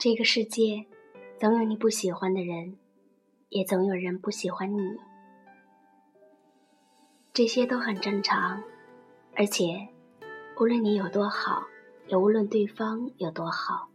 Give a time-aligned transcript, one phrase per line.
[0.00, 0.86] 这个世界，
[1.38, 2.78] 总有你不喜欢的人，
[3.50, 4.96] 也总有人不喜欢你。
[7.34, 8.62] 这些都很正常，
[9.36, 9.88] 而且，
[10.58, 11.64] 无论你有多好，
[12.08, 13.90] 也无论对方有多好，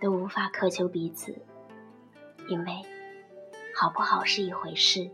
[0.00, 1.38] 都无法苛求彼此，
[2.48, 2.72] 因为
[3.74, 5.10] 好不好是一回事，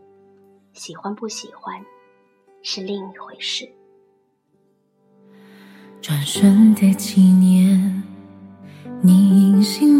[0.71, 1.85] 喜欢不喜欢
[2.61, 3.69] 是另一回事。
[6.01, 7.94] 转瞬的几年。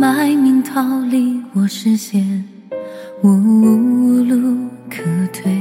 [0.06, 2.48] 你隐姓埋名逃离我视线，
[3.24, 3.28] 无
[4.22, 5.02] 路可
[5.34, 5.52] 退，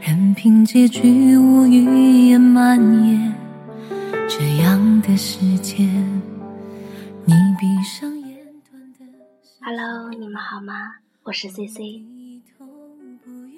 [0.00, 3.34] 任凭结局无语言蔓延。
[4.28, 5.88] 这样的时间，
[7.24, 8.38] 你闭上眼。
[9.60, 10.94] Hello，你们好吗？
[11.24, 12.04] 我是 C C。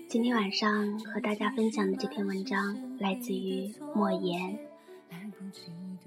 [0.08, 4.58] 今天晚上和大家分享的这篇文章来自于莫言。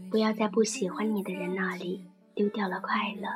[0.09, 2.05] 不要在不喜欢你的人那里。
[2.35, 3.27] 丢掉了快乐，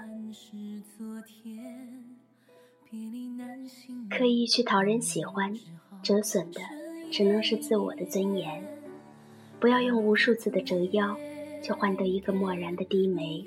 [4.10, 5.54] 刻意去讨人喜欢，
[6.02, 6.62] 折损的
[7.12, 8.64] 只能是自我的尊严。
[9.60, 11.18] 不要用无数次的折腰，
[11.62, 13.46] 去换得一个漠然的低眉，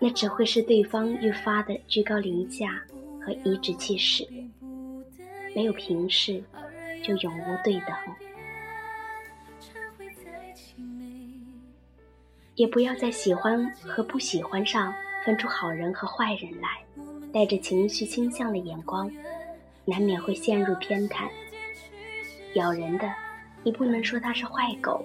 [0.00, 2.82] 那只会是对方愈发的居高临下
[3.20, 4.26] 和颐指气使。
[5.54, 6.42] 没有平视，
[7.02, 7.94] 就永无对等。
[12.54, 14.92] 也不要在喜欢和不喜欢上
[15.24, 16.82] 分出好人和坏人来，
[17.32, 19.10] 带着情绪倾向的眼光，
[19.84, 21.28] 难免会陷入偏袒。
[22.54, 23.12] 咬人的，
[23.62, 25.04] 你不能说它是坏狗，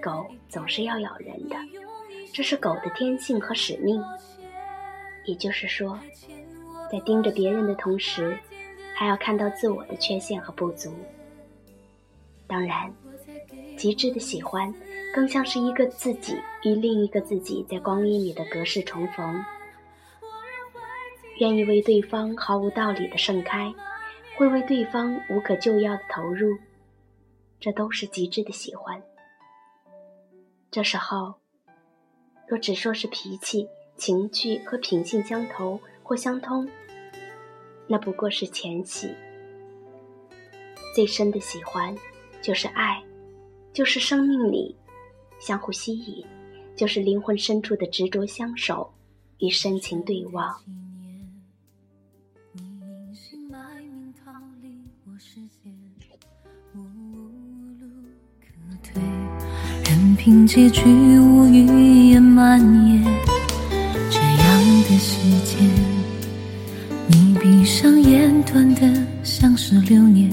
[0.00, 1.56] 狗总是要咬人的，
[2.32, 4.02] 这是狗的天性和使命。
[5.24, 5.98] 也就是说，
[6.90, 8.36] 在盯着别人的同时，
[8.94, 10.92] 还要看到自我的缺陷和不足。
[12.46, 12.92] 当然，
[13.76, 14.74] 极致的喜欢。
[15.14, 19.44] 更像是一个自己与另一个自己在光阴里的隔世重逢，
[21.42, 23.74] 愿意为对方毫无道理的盛开，
[24.36, 26.56] 会为对方无可救药的投入，
[27.58, 29.02] 这都是极致的喜欢。
[30.70, 31.34] 这时候，
[32.46, 33.66] 若只说是脾气、
[33.96, 36.68] 情趣和品性相投或相通，
[37.88, 39.12] 那不过是前戏。
[40.94, 41.92] 最深的喜欢，
[42.40, 43.02] 就是爱，
[43.72, 44.76] 就是生命里。
[45.40, 46.24] 相互吸引，
[46.76, 48.94] 就是灵魂深处的执着相守
[49.38, 50.54] 与深情对望。
[60.24, 60.84] 凭结局
[61.18, 63.02] 无语言蔓延，
[64.08, 65.68] 这样的时间，
[67.08, 70.30] 你闭上眼，短的像是流年。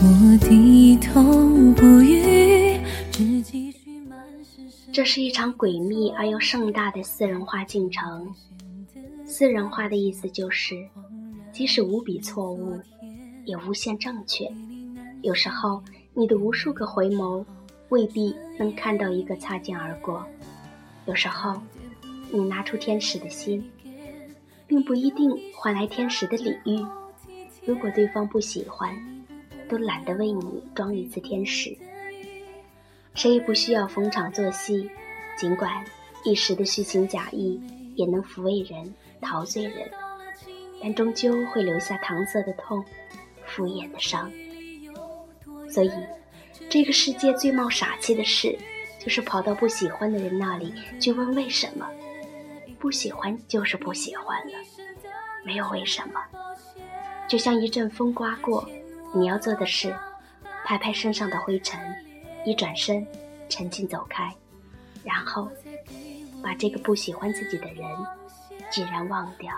[0.00, 1.22] 我低头
[1.74, 2.80] 不语，
[3.12, 3.78] 只继续。
[4.90, 8.26] 这是一场诡秘而又盛大的私人化进程。
[9.26, 10.74] 私人化的意思就是，
[11.52, 12.80] 即使无比错误，
[13.44, 14.50] 也无限正确。
[15.20, 15.82] 有时候，
[16.14, 17.44] 你的无数个回眸，
[17.88, 20.24] 未必能看到一个擦肩而过。
[21.06, 21.60] 有时候，
[22.32, 23.70] 你拿出天使的心，
[24.66, 26.84] 并不一定换来天使的礼遇。
[27.64, 28.94] 如果对方不喜欢，
[29.68, 31.76] 都懒得为你装一次天使。
[33.14, 34.90] 谁也不需要逢场作戏，
[35.38, 35.84] 尽管
[36.24, 37.60] 一时的虚情假意
[37.94, 39.90] 也能抚慰人、陶醉人，
[40.82, 42.84] 但终究会留下搪塞的痛、
[43.44, 44.30] 敷衍的伤。
[45.68, 45.90] 所以，
[46.68, 48.58] 这个世界最冒傻气的事，
[48.98, 51.88] 就是跑到不喜欢的人那里去问为什么。
[52.78, 54.52] 不喜欢就是不喜欢了，
[55.44, 56.20] 没有为什么。
[57.26, 58.68] 就像一阵风刮过，
[59.14, 59.96] 你要做的是，
[60.64, 61.80] 拍拍身上的灰尘。
[62.44, 63.04] 一转身，
[63.48, 64.32] 沉静走开，
[65.02, 65.50] 然后
[66.42, 67.84] 把这个不喜欢自己的人
[68.70, 69.52] 竟然忘掉。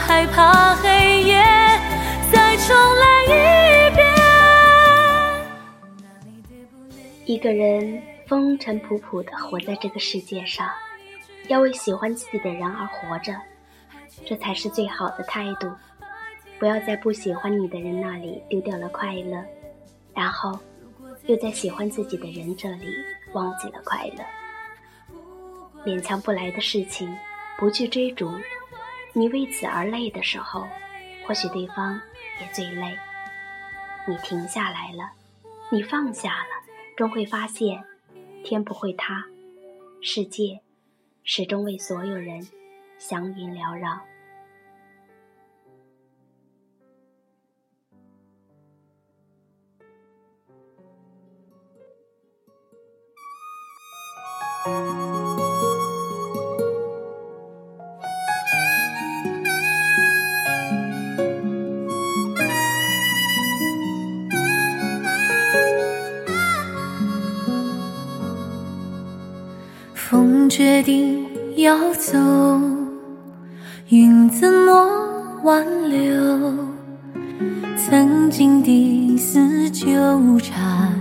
[0.00, 1.42] 害怕黑夜
[2.32, 3.28] 再重来一
[3.94, 4.06] 遍。
[7.26, 10.68] 一个人风尘仆仆的活在这个世界上，
[11.48, 13.34] 要为喜欢自己的人而活着，
[14.24, 15.70] 这才是最好的态度。
[16.58, 19.44] 不要在不喜欢你的人那里丢掉了快乐，
[20.14, 20.58] 然后
[21.26, 22.86] 又在喜欢自己的人这里
[23.32, 24.24] 忘记了快乐。
[25.84, 27.16] 勉强不来的事情，
[27.58, 28.30] 不去追逐。
[29.12, 30.66] 你为此而累的时候，
[31.26, 32.00] 或许对方
[32.40, 32.96] 也最累。
[34.06, 35.12] 你停下来了，
[35.70, 36.60] 你放下了。
[36.96, 37.82] 终会发现，
[38.44, 39.24] 天不会塌，
[40.02, 40.60] 世界
[41.24, 42.46] 始终为所有人
[42.98, 44.00] 祥云缭绕。
[70.50, 71.24] 决定
[71.56, 72.18] 要走，
[73.88, 76.68] 云怎么挽留？
[77.76, 79.86] 曾经的丝纠
[80.40, 80.92] 缠，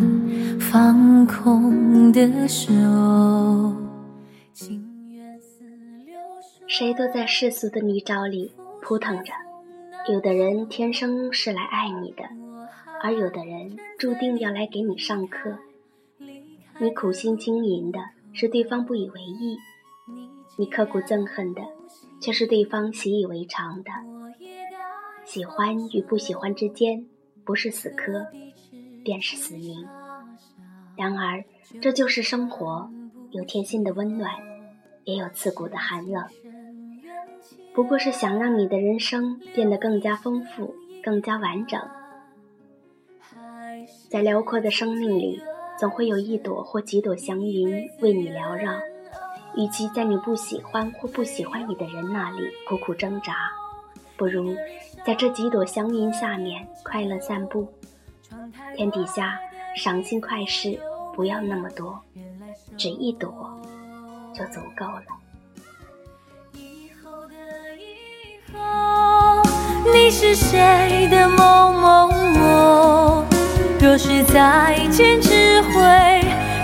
[0.60, 2.72] 放空的手。
[6.68, 8.52] 谁都在世俗的泥沼里
[8.84, 9.34] 扑腾着，
[10.14, 12.24] 有的人天生是来爱你的，
[13.02, 15.58] 而有的人注定要来给你上课。
[16.78, 18.00] 你苦心经营的。
[18.34, 19.58] 是对方不以为意，
[20.58, 21.62] 你刻骨憎恨的，
[22.22, 23.92] 却是对方习以为常的。
[25.26, 27.06] 喜欢与不喜欢之间，
[27.44, 28.28] 不是死磕，
[29.04, 29.88] 便是死命。
[30.96, 31.44] 然而，
[31.82, 32.90] 这就是生活，
[33.32, 34.34] 有贴心的温暖，
[35.04, 36.26] 也有刺骨的寒冷。
[37.74, 41.80] 不过是想让你的人生变得更加丰富，更加完整。
[44.10, 45.42] 在辽阔的生命里。
[45.80, 48.74] 总会有一朵或几朵祥云为你缭绕，
[49.56, 53.34] 与其在你不喜欢或不喜欢你的人那里苦苦挣扎，
[54.18, 54.54] 不如
[55.06, 57.66] 在这几朵祥云下面快乐散步。
[58.76, 59.40] 天底下
[59.74, 60.78] 赏心快事
[61.16, 61.98] 不要那么多，
[62.78, 63.34] 只一朵
[64.34, 65.04] 就足够了。
[69.94, 73.19] 你是谁的某某某？
[73.82, 75.82] 若是再见，只会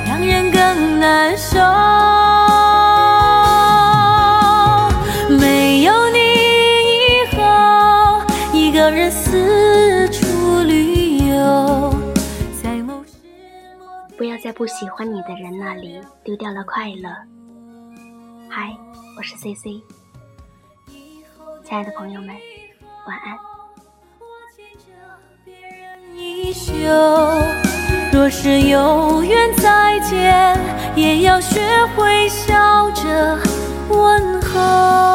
[0.05, 1.57] 让人更难受。
[5.39, 8.21] 没有你以后，
[8.51, 11.95] 一个人四处旅游。
[12.61, 13.13] 在某时
[14.17, 17.09] 不要在不喜欢你的人那里丢掉了快乐。
[18.49, 18.75] 嗨，
[19.17, 19.81] 我是 C C，
[21.63, 22.35] 亲爱的朋友们，
[23.07, 23.54] 晚安。
[26.53, 26.71] 袖。
[28.11, 30.57] 若是有缘再见，
[30.95, 31.59] 也要学
[31.95, 33.37] 会笑着
[33.89, 35.14] 问候。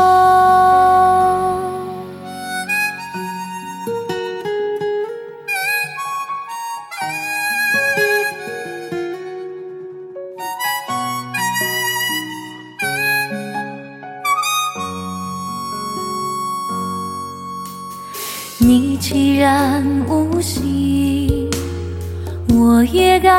[18.63, 21.49] 你既然无心，
[22.51, 23.31] 我也该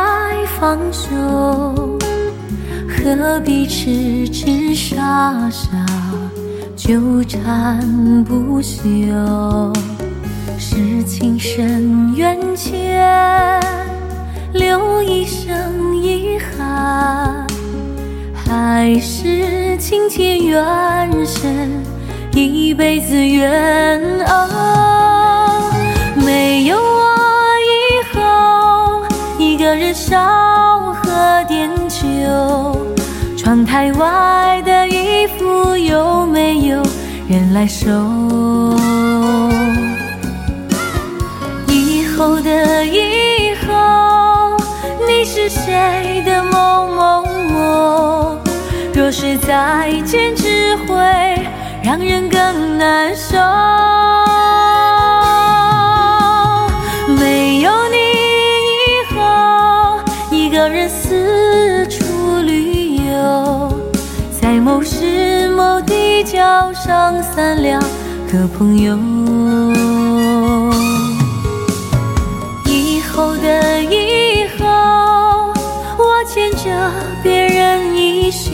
[0.60, 1.10] 放手，
[2.90, 5.70] 何必痴痴傻傻
[6.76, 8.82] 纠缠不休？
[10.58, 13.60] 是情深缘浅，
[14.54, 17.46] 留一生遗憾，
[18.34, 20.64] 还是情浅缘
[21.26, 21.70] 深，
[22.34, 24.91] 一辈子缘哦。
[31.92, 32.88] 喝点酒。
[33.38, 36.82] 窗台外的衣服有没有
[37.28, 37.90] 人来收？
[41.68, 44.58] 以后的以后，
[45.08, 48.38] 你是谁的某某我？
[48.94, 50.96] 若是再见，只会
[51.84, 53.38] 让人更难受。
[66.84, 67.80] 上三两
[68.32, 68.98] 个朋友
[72.66, 75.54] 以后的以后
[76.00, 78.52] 我牵着别人衣袖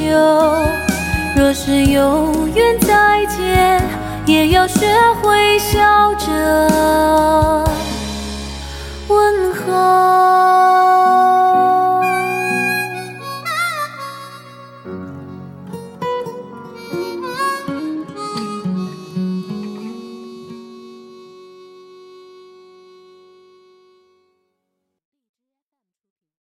[1.38, 3.81] 若是有缘再见
[4.25, 4.86] 也要学
[5.22, 6.77] 会笑着。
[9.07, 10.06] 问候。